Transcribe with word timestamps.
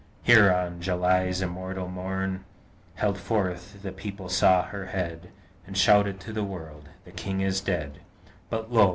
Where, 0.25 0.51
on 0.51 0.81
July's 0.81 1.43
immortal 1.43 1.87
morn 1.87 2.43
Held 2.95 3.19
forth, 3.19 3.83
the 3.83 3.91
People 3.91 4.29
saw 4.29 4.63
her 4.63 4.87
head 4.87 5.29
And 5.67 5.77
shouted 5.77 6.19
to 6.21 6.33
the 6.33 6.43
world: 6.43 6.89
"The 7.05 7.11
King 7.11 7.41
is 7.41 7.61
dead, 7.61 7.99
But, 8.49 8.71
lo! 8.73 8.89